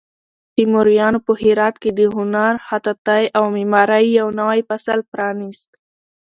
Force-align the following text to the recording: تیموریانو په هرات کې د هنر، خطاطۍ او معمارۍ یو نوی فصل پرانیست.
تیموریانو 0.55 1.19
په 1.25 1.31
هرات 1.41 1.75
کې 1.83 1.91
د 1.99 2.01
هنر، 2.15 2.53
خطاطۍ 2.67 3.23
او 3.37 3.43
معمارۍ 3.55 4.05
یو 4.19 4.27
نوی 4.41 4.59
فصل 4.69 4.99
پرانیست. 5.11 5.69